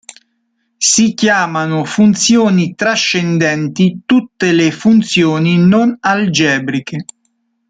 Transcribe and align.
Si 0.79 1.13
chiamano 1.13 1.85
funzioni 1.85 2.73
trascendenti 2.73 4.01
tutte 4.03 4.51
le 4.51 4.71
funzioni 4.71 5.59
non 5.63 5.95
algebriche. 5.99 7.05